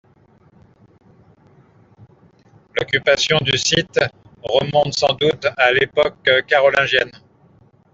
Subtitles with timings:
[2.75, 3.99] L'occupation du site
[4.41, 7.11] remonte sans doute à l'époque carolingienne.